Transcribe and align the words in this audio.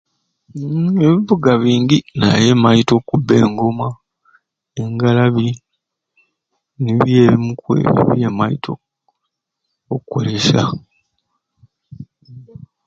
Uumm 0.61 0.95
ebivuga 1.05 1.51
bingi 1.63 1.97
naye 2.19 2.51
maite 2.63 2.91
okukubba 2.95 3.33
engoma 3.43 3.87
engalabi 4.81 5.49
nibyo 6.81 7.17
ebyo 7.23 7.23
ebimwe 7.49 7.81
byemaite 8.09 8.71
okwesa. 9.95 10.61